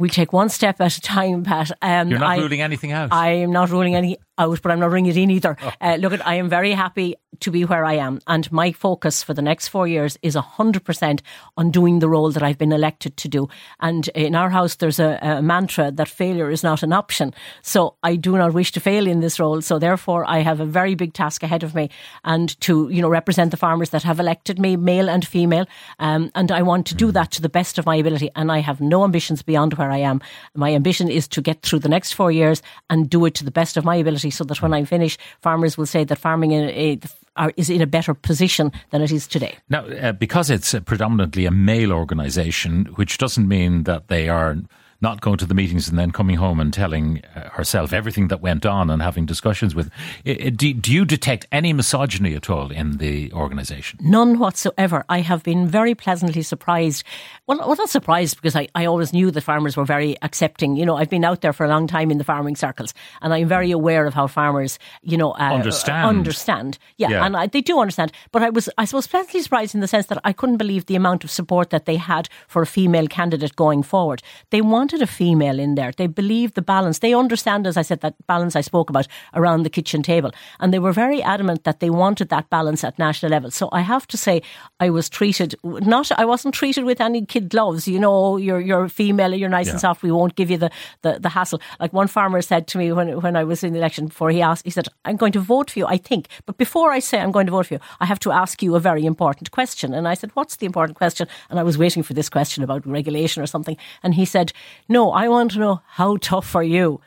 We 0.00 0.08
take 0.08 0.32
one 0.32 0.48
step 0.48 0.80
at 0.80 0.96
a 0.96 1.00
time, 1.00 1.44
Pat. 1.44 1.70
Um, 1.82 2.08
You're 2.08 2.18
not 2.18 2.30
I, 2.30 2.38
ruling 2.38 2.62
anything 2.62 2.90
out. 2.90 3.12
I 3.12 3.32
am 3.32 3.52
not 3.52 3.68
ruling 3.68 3.94
any 3.94 4.18
out, 4.40 4.62
but 4.62 4.72
I'm 4.72 4.80
not 4.80 4.90
ringing 4.90 5.10
it 5.10 5.16
in 5.16 5.30
either. 5.30 5.56
Oh. 5.62 5.72
Uh, 5.80 5.96
look, 5.96 6.12
at, 6.12 6.26
I 6.26 6.34
am 6.34 6.48
very 6.48 6.72
happy 6.72 7.16
to 7.40 7.50
be 7.50 7.64
where 7.64 7.84
I 7.84 7.94
am, 7.94 8.20
and 8.26 8.50
my 8.50 8.72
focus 8.72 9.22
for 9.22 9.34
the 9.34 9.42
next 9.42 9.68
four 9.68 9.86
years 9.86 10.18
is 10.22 10.34
hundred 10.34 10.84
percent 10.84 11.22
on 11.56 11.70
doing 11.70 12.00
the 12.00 12.08
role 12.08 12.30
that 12.32 12.42
I've 12.42 12.58
been 12.58 12.72
elected 12.72 13.16
to 13.18 13.28
do. 13.28 13.48
And 13.78 14.08
in 14.08 14.34
our 14.34 14.50
house, 14.50 14.76
there's 14.76 14.98
a, 14.98 15.18
a, 15.22 15.42
mantra 15.42 15.90
that 15.92 16.08
failure 16.08 16.50
is 16.50 16.62
not 16.62 16.82
an 16.82 16.92
option. 16.92 17.32
So 17.62 17.94
I 18.02 18.16
do 18.16 18.36
not 18.36 18.52
wish 18.52 18.72
to 18.72 18.80
fail 18.80 19.06
in 19.06 19.20
this 19.20 19.38
role. 19.38 19.62
So 19.62 19.78
therefore, 19.78 20.24
I 20.28 20.40
have 20.40 20.60
a 20.60 20.66
very 20.66 20.94
big 20.94 21.14
task 21.14 21.42
ahead 21.42 21.62
of 21.62 21.74
me, 21.74 21.90
and 22.24 22.60
to 22.62 22.88
you 22.90 23.00
know 23.00 23.08
represent 23.08 23.50
the 23.50 23.56
farmers 23.56 23.90
that 23.90 24.02
have 24.02 24.20
elected 24.20 24.58
me, 24.58 24.76
male 24.76 25.08
and 25.08 25.26
female, 25.26 25.66
um, 25.98 26.30
and 26.34 26.50
I 26.50 26.62
want 26.62 26.86
to 26.88 26.94
do 26.94 27.12
that 27.12 27.30
to 27.32 27.42
the 27.42 27.48
best 27.48 27.78
of 27.78 27.86
my 27.86 27.96
ability. 27.96 28.30
And 28.34 28.50
I 28.50 28.58
have 28.58 28.80
no 28.80 29.04
ambitions 29.04 29.42
beyond 29.42 29.74
where 29.74 29.90
I 29.90 29.98
am. 29.98 30.20
My 30.54 30.74
ambition 30.74 31.08
is 31.08 31.28
to 31.28 31.40
get 31.40 31.62
through 31.62 31.80
the 31.80 31.88
next 31.88 32.12
four 32.12 32.32
years 32.32 32.62
and 32.88 33.08
do 33.08 33.24
it 33.24 33.34
to 33.36 33.44
the 33.44 33.50
best 33.50 33.76
of 33.76 33.84
my 33.84 33.96
ability 33.96 34.29
so 34.30 34.44
that 34.44 34.62
when 34.62 34.72
I 34.72 34.84
finish, 34.84 35.18
farmers 35.42 35.76
will 35.76 35.86
say 35.86 36.04
that 36.04 36.18
farming 36.18 36.52
in, 36.52 37.00
are, 37.36 37.52
is 37.56 37.70
in 37.70 37.80
a 37.80 37.86
better 37.86 38.14
position 38.14 38.72
than 38.90 39.02
it 39.02 39.12
is 39.12 39.26
today. 39.26 39.56
Now, 39.68 39.86
uh, 39.86 40.12
because 40.12 40.50
it's 40.50 40.74
predominantly 40.84 41.46
a 41.46 41.50
male 41.50 41.92
organisation, 41.92 42.86
which 42.96 43.18
doesn't 43.18 43.48
mean 43.48 43.84
that 43.84 44.08
they 44.08 44.28
are 44.28 44.56
not 45.00 45.20
going 45.20 45.38
to 45.38 45.46
the 45.46 45.54
meetings 45.54 45.88
and 45.88 45.98
then 45.98 46.10
coming 46.10 46.36
home 46.36 46.60
and 46.60 46.72
telling 46.72 47.22
uh, 47.34 47.48
herself 47.60 47.92
everything 47.92 48.28
that 48.28 48.40
went 48.40 48.66
on 48.66 48.90
and 48.90 49.00
having 49.02 49.26
discussions 49.26 49.74
with. 49.74 49.90
Do, 50.24 50.74
do 50.74 50.92
you 50.92 51.04
detect 51.04 51.46
any 51.52 51.72
misogyny 51.72 52.34
at 52.34 52.50
all 52.50 52.70
in 52.72 52.96
the 52.96 53.32
organisation? 53.32 54.00
None 54.02 54.38
whatsoever. 54.38 55.04
I 55.08 55.20
have 55.20 55.42
been 55.42 55.68
very 55.68 55.94
pleasantly 55.94 56.42
surprised. 56.42 57.04
Well, 57.46 57.58
well 57.58 57.76
not 57.76 57.90
surprised 57.90 58.36
because 58.36 58.56
I, 58.56 58.66
I 58.74 58.86
always 58.86 59.12
knew 59.12 59.30
that 59.30 59.42
farmers 59.42 59.76
were 59.76 59.84
very 59.84 60.16
accepting. 60.22 60.76
You 60.76 60.86
know, 60.86 60.96
I've 60.96 61.10
been 61.10 61.24
out 61.24 61.42
there 61.42 61.52
for 61.52 61.64
a 61.64 61.68
long 61.68 61.86
time 61.86 62.10
in 62.10 62.18
the 62.18 62.24
farming 62.24 62.56
circles 62.56 62.94
and 63.22 63.32
I'm 63.32 63.48
very 63.48 63.70
aware 63.70 64.06
of 64.06 64.14
how 64.14 64.26
farmers, 64.26 64.78
you 65.02 65.16
know, 65.16 65.32
uh, 65.32 65.52
understand. 65.52 66.06
Understand. 66.06 66.78
Yeah, 66.96 67.10
yeah. 67.10 67.26
and 67.26 67.36
I, 67.36 67.46
they 67.46 67.60
do 67.60 67.78
understand. 67.78 68.12
But 68.32 68.42
I 68.42 68.50
was, 68.50 68.68
I 68.78 68.84
suppose, 68.86 69.06
pleasantly 69.06 69.42
surprised 69.42 69.74
in 69.74 69.80
the 69.80 69.88
sense 69.88 70.06
that 70.06 70.20
I 70.24 70.32
couldn't 70.32 70.56
believe 70.56 70.86
the 70.86 70.96
amount 70.96 71.24
of 71.24 71.30
support 71.30 71.70
that 71.70 71.84
they 71.84 71.96
had 71.96 72.28
for 72.48 72.62
a 72.62 72.66
female 72.66 73.06
candidate 73.06 73.56
going 73.56 73.82
forward. 73.82 74.22
They 74.50 74.62
wanted 74.62 75.02
a 75.02 75.06
female 75.06 75.58
in 75.58 75.74
there. 75.74 75.92
They 75.92 76.06
believed 76.06 76.54
the 76.54 76.62
balance. 76.62 77.00
They 77.00 77.14
understand, 77.14 77.49
as 77.66 77.76
I 77.76 77.82
said, 77.82 78.00
that 78.00 78.14
balance 78.26 78.56
I 78.56 78.60
spoke 78.60 78.90
about 78.90 79.06
around 79.34 79.62
the 79.62 79.70
kitchen 79.70 80.02
table. 80.02 80.30
And 80.58 80.72
they 80.72 80.78
were 80.78 80.92
very 80.92 81.22
adamant 81.22 81.64
that 81.64 81.80
they 81.80 81.90
wanted 81.90 82.28
that 82.28 82.50
balance 82.50 82.84
at 82.84 82.98
national 82.98 83.30
level. 83.30 83.50
So 83.50 83.68
I 83.72 83.80
have 83.80 84.06
to 84.08 84.16
say, 84.16 84.42
I 84.78 84.90
was 84.90 85.08
treated 85.08 85.54
not, 85.62 86.10
I 86.12 86.24
wasn't 86.24 86.54
treated 86.54 86.84
with 86.84 87.00
any 87.00 87.24
kid 87.24 87.48
gloves. 87.48 87.86
You 87.86 87.98
know, 87.98 88.36
you're, 88.36 88.60
you're 88.60 88.88
female, 88.88 89.34
you're 89.34 89.48
nice 89.48 89.66
yeah. 89.66 89.72
and 89.72 89.80
soft. 89.80 90.02
We 90.02 90.12
won't 90.12 90.36
give 90.36 90.50
you 90.50 90.58
the, 90.58 90.70
the, 91.02 91.18
the 91.18 91.28
hassle. 91.28 91.60
Like 91.78 91.92
one 91.92 92.06
farmer 92.06 92.42
said 92.42 92.66
to 92.68 92.78
me 92.78 92.92
when, 92.92 93.20
when 93.20 93.36
I 93.36 93.44
was 93.44 93.64
in 93.64 93.72
the 93.72 93.78
election 93.78 94.06
before, 94.06 94.30
he 94.30 94.42
asked, 94.42 94.64
he 94.64 94.70
said, 94.70 94.88
I'm 95.04 95.16
going 95.16 95.32
to 95.32 95.40
vote 95.40 95.70
for 95.70 95.78
you, 95.78 95.86
I 95.86 95.96
think. 95.96 96.28
But 96.46 96.56
before 96.58 96.92
I 96.92 96.98
say 96.98 97.20
I'm 97.20 97.32
going 97.32 97.46
to 97.46 97.52
vote 97.52 97.66
for 97.66 97.74
you, 97.74 97.80
I 98.00 98.06
have 98.06 98.20
to 98.20 98.32
ask 98.32 98.62
you 98.62 98.74
a 98.74 98.80
very 98.80 99.04
important 99.04 99.50
question. 99.50 99.94
And 99.94 100.06
I 100.06 100.14
said, 100.14 100.30
What's 100.34 100.56
the 100.56 100.66
important 100.66 100.96
question? 100.96 101.26
And 101.48 101.58
I 101.58 101.62
was 101.62 101.78
waiting 101.78 102.02
for 102.02 102.14
this 102.14 102.28
question 102.28 102.62
about 102.62 102.86
regulation 102.86 103.42
or 103.42 103.46
something. 103.46 103.76
And 104.02 104.14
he 104.14 104.24
said, 104.24 104.52
No, 104.88 105.12
I 105.12 105.28
want 105.28 105.52
to 105.52 105.58
know 105.58 105.80
how 105.86 106.16
tough 106.18 106.54
are 106.54 106.62
you? 106.62 107.00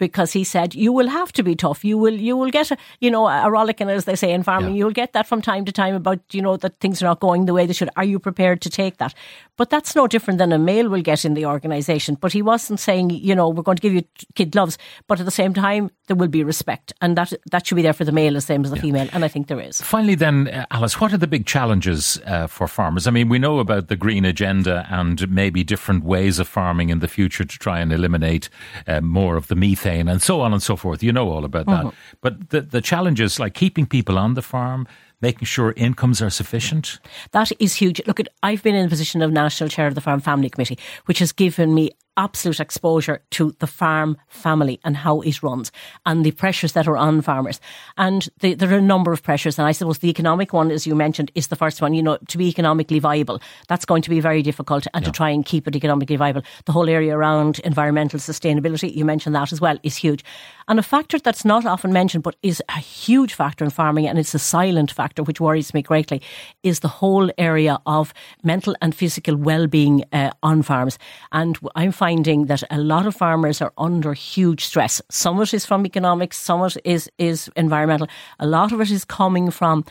Because 0.00 0.32
he 0.32 0.42
said 0.42 0.74
you 0.74 0.92
will 0.92 1.06
have 1.08 1.30
to 1.32 1.44
be 1.44 1.54
tough. 1.54 1.84
You 1.84 1.96
will 1.96 2.14
you 2.14 2.36
will 2.36 2.50
get 2.50 2.72
a 2.72 2.76
you 2.98 3.10
know 3.10 3.28
a 3.28 3.48
rollicking 3.48 3.88
as 3.88 4.06
they 4.06 4.16
say 4.16 4.32
in 4.32 4.42
farming. 4.42 4.74
Yeah. 4.74 4.78
You'll 4.78 4.90
get 4.90 5.12
that 5.12 5.28
from 5.28 5.40
time 5.40 5.64
to 5.66 5.72
time 5.72 5.94
about 5.94 6.18
you 6.32 6.42
know 6.42 6.56
that 6.56 6.80
things 6.80 7.00
are 7.00 7.06
not 7.06 7.20
going 7.20 7.46
the 7.46 7.54
way 7.54 7.66
they 7.66 7.72
should. 7.72 7.90
Are 7.96 8.04
you 8.04 8.18
prepared 8.18 8.60
to 8.62 8.70
take 8.70 8.96
that? 8.96 9.14
But 9.56 9.70
that's 9.70 9.94
no 9.94 10.08
different 10.08 10.38
than 10.38 10.52
a 10.52 10.58
male 10.58 10.88
will 10.88 11.02
get 11.02 11.24
in 11.24 11.34
the 11.34 11.46
organisation. 11.46 12.16
But 12.16 12.32
he 12.32 12.42
wasn't 12.42 12.80
saying 12.80 13.10
you 13.10 13.34
know 13.34 13.48
we're 13.48 13.62
going 13.62 13.76
to 13.76 13.82
give 13.82 13.94
you 13.94 14.02
kid 14.34 14.50
gloves, 14.50 14.78
but 15.06 15.20
at 15.20 15.26
the 15.26 15.30
same 15.30 15.54
time 15.54 15.90
there 16.08 16.16
will 16.16 16.28
be 16.28 16.42
respect, 16.42 16.92
and 17.00 17.16
that 17.16 17.32
that 17.52 17.66
should 17.66 17.76
be 17.76 17.82
there 17.82 17.92
for 17.92 18.04
the 18.04 18.12
male 18.12 18.32
the 18.32 18.40
same 18.40 18.64
as 18.64 18.70
the 18.70 18.76
yeah. 18.76 18.82
female. 18.82 19.08
And 19.12 19.24
I 19.24 19.28
think 19.28 19.46
there 19.48 19.60
is. 19.60 19.80
Finally, 19.82 20.14
then, 20.14 20.48
uh, 20.48 20.66
Alice, 20.70 21.00
what 21.00 21.12
are 21.12 21.18
the 21.18 21.26
big 21.26 21.46
challenges 21.46 22.18
uh, 22.26 22.46
for 22.46 22.66
farmers? 22.66 23.06
I 23.06 23.10
mean, 23.10 23.28
we 23.28 23.38
know 23.38 23.58
about 23.58 23.88
the 23.88 23.96
green 23.96 24.24
agenda 24.24 24.86
and 24.90 25.30
maybe 25.30 25.62
different 25.62 26.04
ways 26.04 26.38
of 26.38 26.48
farming 26.48 26.88
in 26.88 27.00
the 27.00 27.08
future 27.08 27.44
to 27.44 27.58
try 27.58 27.80
and 27.80 27.92
eliminate 27.92 28.48
uh, 28.86 29.00
more 29.00 29.36
of 29.36 29.48
the 29.48 29.54
methane 29.54 29.89
and 29.98 30.22
so 30.22 30.40
on 30.40 30.52
and 30.52 30.62
so 30.62 30.76
forth. 30.76 31.02
You 31.02 31.12
know 31.12 31.28
all 31.30 31.44
about 31.44 31.66
that. 31.66 31.84
Mm-hmm. 31.86 32.16
But 32.20 32.50
the 32.50 32.60
the 32.60 32.80
challenges 32.80 33.38
like 33.38 33.54
keeping 33.54 33.86
people 33.86 34.18
on 34.18 34.34
the 34.34 34.42
farm 34.42 34.86
making 35.20 35.44
sure 35.44 35.74
incomes 35.76 36.22
are 36.22 36.30
sufficient? 36.30 36.98
That 37.32 37.52
is 37.58 37.74
huge. 37.74 38.00
Look, 38.06 38.20
at, 38.20 38.28
I've 38.42 38.62
been 38.62 38.74
in 38.74 38.84
the 38.84 38.88
position 38.88 39.22
of 39.22 39.32
National 39.32 39.68
Chair 39.68 39.86
of 39.86 39.94
the 39.94 40.00
Farm 40.00 40.20
Family 40.20 40.48
Committee, 40.48 40.78
which 41.06 41.18
has 41.18 41.32
given 41.32 41.74
me 41.74 41.90
absolute 42.16 42.60
exposure 42.60 43.22
to 43.30 43.54
the 43.60 43.66
farm 43.66 44.16
family 44.28 44.80
and 44.84 44.96
how 44.96 45.20
it 45.20 45.42
runs 45.42 45.72
and 46.04 46.24
the 46.24 46.32
pressures 46.32 46.72
that 46.72 46.86
are 46.86 46.96
on 46.96 47.22
farmers. 47.22 47.60
And 47.96 48.28
the, 48.40 48.54
there 48.54 48.70
are 48.72 48.78
a 48.78 48.82
number 48.82 49.12
of 49.12 49.22
pressures. 49.22 49.58
And 49.58 49.66
I 49.66 49.72
suppose 49.72 49.98
the 49.98 50.10
economic 50.10 50.52
one, 50.52 50.70
as 50.70 50.86
you 50.86 50.94
mentioned, 50.94 51.30
is 51.34 51.48
the 51.48 51.56
first 51.56 51.80
one. 51.80 51.94
You 51.94 52.02
know, 52.02 52.18
to 52.28 52.38
be 52.38 52.48
economically 52.48 52.98
viable, 52.98 53.40
that's 53.68 53.84
going 53.84 54.02
to 54.02 54.10
be 54.10 54.20
very 54.20 54.42
difficult. 54.42 54.86
And 54.92 55.02
yeah. 55.02 55.10
to 55.10 55.16
try 55.16 55.30
and 55.30 55.44
keep 55.44 55.66
it 55.66 55.76
economically 55.76 56.16
viable, 56.16 56.42
the 56.66 56.72
whole 56.72 56.88
area 56.88 57.16
around 57.16 57.58
environmental 57.60 58.20
sustainability, 58.20 58.94
you 58.94 59.04
mentioned 59.04 59.34
that 59.34 59.52
as 59.52 59.60
well, 59.60 59.78
is 59.82 59.96
huge. 59.96 60.24
And 60.68 60.78
a 60.78 60.82
factor 60.82 61.18
that's 61.18 61.44
not 61.44 61.66
often 61.66 61.92
mentioned, 61.92 62.22
but 62.22 62.36
is 62.42 62.62
a 62.68 62.78
huge 62.78 63.34
factor 63.34 63.64
in 63.64 63.70
farming, 63.70 64.06
and 64.06 64.18
it's 64.18 64.34
a 64.34 64.38
silent 64.38 64.92
factor 64.92 65.22
which 65.22 65.40
worries 65.40 65.74
me 65.74 65.82
greatly, 65.82 66.22
is 66.62 66.80
the 66.80 66.88
whole 66.88 67.30
area 67.38 67.80
of 67.86 68.14
mental 68.44 68.76
and 68.80 68.94
physical 68.94 69.36
well-being 69.36 70.04
uh, 70.12 70.30
on 70.42 70.62
farms. 70.62 70.98
And 71.32 71.58
I'm 71.74 71.92
finding 72.00 72.46
that 72.46 72.62
a 72.70 72.78
lot 72.78 73.04
of 73.06 73.14
farmers 73.14 73.60
are 73.60 73.74
under 73.76 74.14
huge 74.14 74.64
stress. 74.64 75.02
Some 75.10 75.36
of 75.36 75.42
it 75.42 75.54
is 75.54 75.66
from 75.66 75.84
economics, 75.84 76.38
some 76.38 76.62
of 76.62 76.74
it 76.74 76.82
is, 76.84 77.10
is 77.18 77.50
environmental. 77.56 78.08
A 78.38 78.46
lot 78.46 78.72
of 78.72 78.80
it 78.80 78.90
is 78.90 79.04
coming 79.04 79.50
from 79.50 79.84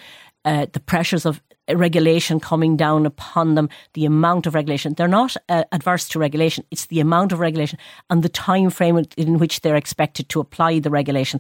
uh, 0.44 0.66
the 0.74 0.80
pressures 0.80 1.24
of 1.28 1.40
regulation 1.70 2.40
coming 2.40 2.76
down 2.78 3.06
upon 3.06 3.54
them, 3.54 3.70
the 3.94 4.06
amount 4.06 4.48
of 4.48 4.56
regulation. 4.56 4.96
They're 4.96 5.08
not 5.08 5.38
uh, 5.50 5.66
adverse 5.72 6.10
to 6.10 6.20
regulation, 6.20 6.66
it's 6.72 6.88
the 6.88 7.00
amount 7.00 7.32
of 7.32 7.40
regulation 7.40 7.78
and 8.10 8.24
the 8.24 8.30
time 8.30 8.72
frame 8.72 9.06
in 9.16 9.38
which 9.38 9.62
they're 9.62 9.76
expected 9.76 10.30
to 10.30 10.40
apply 10.40 10.80
the 10.80 10.90
regulation. 10.90 11.40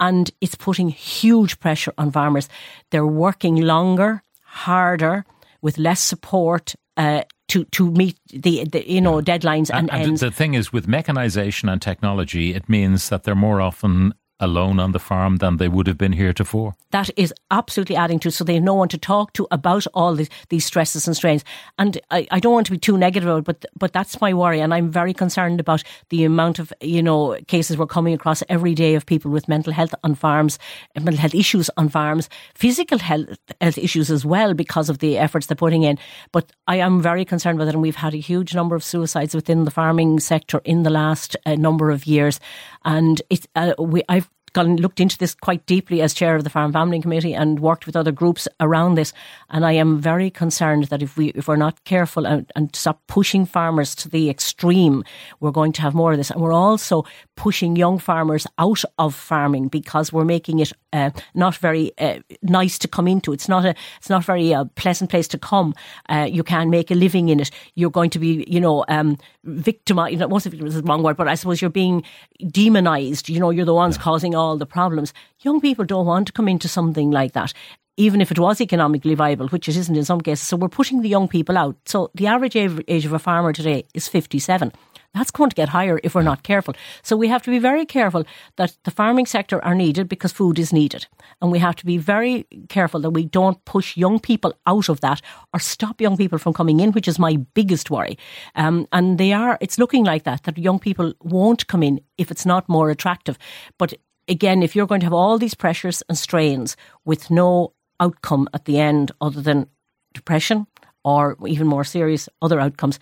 And 0.00 0.32
it's 0.40 0.56
putting 0.56 0.88
huge 0.88 1.60
pressure 1.60 1.94
on 1.96 2.10
farmers. 2.10 2.48
They're 2.90 3.06
working 3.06 3.56
longer, 3.62 4.22
harder, 4.42 5.24
with 5.62 5.78
less 5.78 6.00
support. 6.00 6.74
Uh, 6.96 7.22
to 7.48 7.64
to 7.64 7.90
meet 7.90 8.18
the, 8.28 8.64
the 8.64 8.90
you 8.90 9.00
know 9.00 9.20
deadlines 9.20 9.70
and, 9.72 9.90
and, 9.90 10.08
and 10.08 10.18
the 10.18 10.30
thing 10.30 10.54
is 10.54 10.72
with 10.72 10.86
mechanization 10.86 11.68
and 11.68 11.82
technology 11.82 12.54
it 12.54 12.68
means 12.68 13.08
that 13.08 13.24
they're 13.24 13.34
more 13.34 13.60
often 13.60 14.14
alone 14.40 14.78
on 14.78 14.92
the 14.92 14.98
farm 14.98 15.36
than 15.36 15.56
they 15.56 15.68
would 15.68 15.86
have 15.86 15.98
been 15.98 16.12
heretofore. 16.12 16.74
That 16.90 17.10
is 17.16 17.34
absolutely 17.50 17.96
adding 17.96 18.18
to, 18.20 18.30
so 18.30 18.44
they 18.44 18.54
have 18.54 18.62
no 18.62 18.74
one 18.74 18.88
to 18.88 18.98
talk 18.98 19.32
to 19.34 19.46
about 19.50 19.86
all 19.94 20.14
these, 20.14 20.30
these 20.48 20.64
stresses 20.64 21.06
and 21.06 21.16
strains. 21.16 21.44
And 21.78 22.00
I, 22.10 22.26
I 22.30 22.40
don't 22.40 22.52
want 22.52 22.66
to 22.66 22.72
be 22.72 22.78
too 22.78 22.96
negative 22.96 23.44
but, 23.44 23.64
but 23.76 23.92
that's 23.92 24.20
my 24.20 24.32
worry. 24.32 24.60
And 24.60 24.72
I'm 24.72 24.90
very 24.90 25.12
concerned 25.12 25.60
about 25.60 25.82
the 26.08 26.24
amount 26.24 26.58
of, 26.58 26.72
you 26.80 27.02
know, 27.02 27.36
cases 27.46 27.76
we're 27.76 27.86
coming 27.86 28.14
across 28.14 28.42
every 28.48 28.74
day 28.74 28.94
of 28.94 29.06
people 29.06 29.30
with 29.30 29.48
mental 29.48 29.72
health 29.72 29.94
on 30.02 30.14
farms, 30.14 30.58
mental 30.94 31.16
health 31.16 31.34
issues 31.34 31.68
on 31.76 31.88
farms, 31.88 32.28
physical 32.54 32.98
health, 32.98 33.28
health 33.60 33.78
issues 33.78 34.10
as 34.10 34.24
well 34.24 34.54
because 34.54 34.88
of 34.88 34.98
the 34.98 35.18
efforts 35.18 35.46
they're 35.46 35.56
putting 35.56 35.82
in. 35.82 35.98
But 36.32 36.52
I 36.66 36.76
am 36.76 37.02
very 37.02 37.24
concerned 37.24 37.58
with 37.58 37.68
it. 37.68 37.74
And 37.74 37.82
we've 37.82 37.96
had 37.96 38.14
a 38.14 38.18
huge 38.18 38.54
number 38.54 38.74
of 38.74 38.84
suicides 38.84 39.34
within 39.34 39.64
the 39.64 39.70
farming 39.70 40.20
sector 40.20 40.60
in 40.64 40.84
the 40.84 40.90
last 40.90 41.36
uh, 41.44 41.54
number 41.54 41.90
of 41.90 42.06
years. 42.06 42.40
And 42.88 43.20
it's, 43.28 43.46
uh, 43.54 43.74
we, 43.78 44.02
I've 44.08 44.30
gone 44.58 44.76
looked 44.76 45.00
into 45.00 45.18
this 45.18 45.34
quite 45.34 45.64
deeply 45.66 46.02
as 46.02 46.14
chair 46.14 46.34
of 46.36 46.44
the 46.44 46.50
Farm 46.50 46.72
Family 46.72 47.00
Committee 47.00 47.34
and 47.34 47.60
worked 47.60 47.86
with 47.86 47.96
other 47.96 48.12
groups 48.12 48.48
around 48.60 48.96
this. 48.96 49.12
And 49.50 49.64
I 49.64 49.72
am 49.72 50.00
very 50.00 50.30
concerned 50.30 50.84
that 50.84 51.02
if 51.02 51.16
we 51.16 51.28
if 51.28 51.48
we're 51.48 51.56
not 51.56 51.84
careful 51.84 52.26
and, 52.26 52.50
and 52.56 52.74
stop 52.74 53.00
pushing 53.06 53.46
farmers 53.46 53.94
to 53.96 54.08
the 54.08 54.28
extreme, 54.28 55.04
we're 55.40 55.50
going 55.50 55.72
to 55.72 55.82
have 55.82 55.94
more 55.94 56.12
of 56.12 56.18
this. 56.18 56.30
And 56.30 56.40
we're 56.40 56.52
also 56.52 57.04
pushing 57.36 57.76
young 57.76 57.98
farmers 57.98 58.46
out 58.58 58.82
of 58.98 59.14
farming 59.14 59.68
because 59.68 60.12
we're 60.12 60.24
making 60.24 60.58
it 60.58 60.72
uh, 60.92 61.10
not 61.34 61.54
very 61.56 61.92
uh, 61.98 62.18
nice 62.42 62.78
to 62.78 62.88
come 62.88 63.06
into. 63.06 63.32
It's 63.32 63.48
not 63.48 63.64
a 63.64 63.74
it's 63.98 64.10
not 64.10 64.24
very 64.24 64.54
uh, 64.54 64.64
pleasant 64.74 65.10
place 65.10 65.28
to 65.28 65.38
come. 65.38 65.74
Uh, 66.08 66.26
you 66.30 66.42
can't 66.42 66.70
make 66.70 66.90
a 66.90 66.94
living 66.94 67.28
in 67.28 67.40
it. 67.40 67.50
You're 67.74 67.90
going 67.90 68.10
to 68.10 68.18
be 68.18 68.44
you 68.48 68.60
know 68.60 68.84
um, 68.88 69.18
victimized. 69.44 70.12
You 70.12 70.18
know, 70.18 70.28
most 70.28 70.46
of 70.46 70.54
it 70.54 70.62
is 70.62 70.74
the 70.74 70.82
wrong 70.82 71.02
word, 71.02 71.16
but 71.16 71.28
I 71.28 71.34
suppose 71.34 71.60
you're 71.60 71.70
being 71.70 72.02
demonized. 72.50 73.28
You 73.28 73.40
know, 73.40 73.50
you're 73.50 73.64
the 73.64 73.74
ones 73.74 73.96
yeah. 73.96 74.02
causing 74.02 74.34
all 74.34 74.47
the 74.56 74.66
problems. 74.66 75.12
Young 75.40 75.60
people 75.60 75.84
don't 75.84 76.06
want 76.06 76.26
to 76.28 76.32
come 76.32 76.48
into 76.48 76.68
something 76.68 77.10
like 77.10 77.32
that 77.32 77.52
even 77.98 78.20
if 78.20 78.30
it 78.30 78.38
was 78.38 78.60
economically 78.60 79.14
viable, 79.14 79.48
which 79.48 79.68
it 79.68 79.76
isn't 79.76 79.96
in 79.96 80.04
some 80.04 80.20
cases. 80.20 80.46
So 80.46 80.56
we're 80.56 80.68
putting 80.68 81.02
the 81.02 81.08
young 81.08 81.26
people 81.26 81.58
out. 81.58 81.76
So 81.84 82.12
the 82.14 82.28
average 82.28 82.54
age 82.54 83.04
of 83.04 83.12
a 83.12 83.18
farmer 83.18 83.52
today 83.52 83.86
is 83.92 84.06
57. 84.06 84.72
That's 85.14 85.30
going 85.30 85.50
to 85.50 85.56
get 85.56 85.70
higher 85.70 85.98
if 86.04 86.14
we're 86.14 86.22
not 86.22 86.42
careful. 86.42 86.74
So 87.02 87.16
we 87.16 87.28
have 87.28 87.42
to 87.42 87.50
be 87.50 87.58
very 87.58 87.84
careful 87.86 88.24
that 88.56 88.76
the 88.84 88.90
farming 88.90 89.26
sector 89.26 89.64
are 89.64 89.74
needed 89.74 90.08
because 90.08 90.32
food 90.32 90.58
is 90.58 90.72
needed. 90.72 91.06
And 91.40 91.50
we 91.50 91.58
have 91.58 91.76
to 91.76 91.86
be 91.86 91.96
very 91.96 92.46
careful 92.68 93.00
that 93.00 93.10
we 93.10 93.24
don't 93.24 93.64
push 93.64 93.96
young 93.96 94.20
people 94.20 94.54
out 94.66 94.88
of 94.88 95.00
that 95.00 95.20
or 95.52 95.58
stop 95.58 96.00
young 96.00 96.16
people 96.16 96.38
from 96.38 96.52
coming 96.52 96.78
in, 96.78 96.92
which 96.92 97.08
is 97.08 97.18
my 97.18 97.36
biggest 97.54 97.90
worry. 97.90 98.16
Um, 98.54 98.86
and 98.92 99.18
they 99.18 99.32
are, 99.32 99.58
it's 99.60 99.78
looking 99.78 100.04
like 100.04 100.24
that, 100.24 100.44
that 100.44 100.58
young 100.58 100.78
people 100.78 101.14
won't 101.20 101.66
come 101.66 101.82
in 101.82 102.00
if 102.16 102.30
it's 102.30 102.46
not 102.46 102.68
more 102.68 102.90
attractive. 102.90 103.38
But 103.78 103.94
again, 104.28 104.62
if 104.62 104.76
you're 104.76 104.86
going 104.86 105.00
to 105.00 105.06
have 105.06 105.12
all 105.12 105.38
these 105.38 105.54
pressures 105.54 106.02
and 106.08 106.16
strains 106.16 106.76
with 107.04 107.30
no 107.30 107.72
outcome 108.00 108.48
at 108.54 108.64
the 108.64 108.78
end 108.78 109.10
other 109.20 109.40
than 109.40 109.68
depression 110.14 110.66
or 111.04 111.36
even 111.46 111.66
more 111.66 111.84
serious 111.84 112.28
other 112.42 112.60
outcomes, 112.60 112.98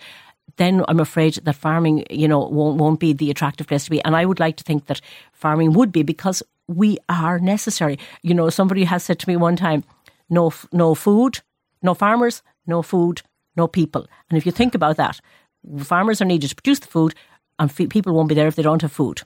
then 0.55 0.83
I'm 0.87 0.99
afraid 0.99 1.35
that 1.35 1.55
farming, 1.55 2.05
you 2.09 2.27
know, 2.27 2.39
won't, 2.39 2.77
won't 2.77 2.99
be 2.99 3.13
the 3.13 3.29
attractive 3.29 3.67
place 3.67 3.85
to 3.85 3.91
be. 3.91 4.03
And 4.03 4.15
I 4.15 4.25
would 4.25 4.39
like 4.39 4.57
to 4.57 4.63
think 4.63 4.85
that 4.85 5.01
farming 5.33 5.73
would 5.73 5.91
be 5.91 6.03
because 6.03 6.41
we 6.67 6.97
are 7.09 7.39
necessary. 7.39 7.99
You 8.23 8.33
know, 8.33 8.49
somebody 8.49 8.83
has 8.85 9.03
said 9.03 9.19
to 9.19 9.29
me 9.29 9.35
one 9.35 9.55
time, 9.55 9.83
no, 10.29 10.51
no 10.71 10.95
food, 10.95 11.41
no 11.81 11.93
farmers, 11.93 12.41
no 12.65 12.81
food, 12.81 13.21
no 13.55 13.67
people. 13.67 14.07
And 14.29 14.37
if 14.37 14.45
you 14.45 14.51
think 14.51 14.73
about 14.73 14.97
that, 14.97 15.19
farmers 15.79 16.21
are 16.21 16.25
needed 16.25 16.49
to 16.49 16.55
produce 16.55 16.79
the 16.79 16.87
food, 16.87 17.13
and 17.59 17.73
people 17.89 18.13
won't 18.13 18.29
be 18.29 18.35
there 18.35 18.47
if 18.47 18.55
they 18.55 18.63
don't 18.63 18.81
have 18.81 18.91
food. 18.91 19.21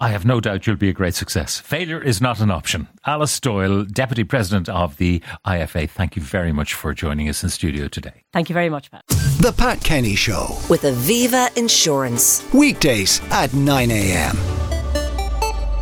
I 0.00 0.08
have 0.08 0.24
no 0.24 0.40
doubt 0.40 0.66
you'll 0.66 0.76
be 0.76 0.88
a 0.88 0.92
great 0.92 1.14
success. 1.14 1.58
Failure 1.60 2.02
is 2.02 2.20
not 2.20 2.40
an 2.40 2.50
option. 2.50 2.88
Alice 3.06 3.38
Doyle, 3.40 3.84
Deputy 3.84 4.24
President 4.24 4.68
of 4.68 4.96
the 4.96 5.22
IFA, 5.46 5.88
thank 5.88 6.16
you 6.16 6.22
very 6.22 6.52
much 6.52 6.74
for 6.74 6.94
joining 6.94 7.28
us 7.28 7.42
in 7.42 7.50
studio 7.50 7.88
today. 7.88 8.24
Thank 8.32 8.48
you 8.48 8.54
very 8.54 8.68
much, 8.68 8.90
Pat. 8.90 9.06
The 9.08 9.54
Pat 9.56 9.80
Kenny 9.82 10.14
Show. 10.14 10.56
With 10.68 10.82
Aviva 10.82 11.56
Insurance. 11.56 12.46
Weekdays 12.52 13.20
at 13.30 13.52
9 13.54 13.90
a.m. 13.90 14.36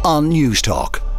on 0.05 0.31
Newstalk. 0.31 1.12